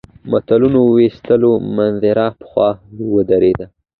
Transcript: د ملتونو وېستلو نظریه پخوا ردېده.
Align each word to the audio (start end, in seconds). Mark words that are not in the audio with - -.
د 0.21 0.25
ملتونو 0.29 0.79
وېستلو 0.95 1.51
نظریه 1.77 2.27
پخوا 2.39 2.69
ردېده. 3.29 3.65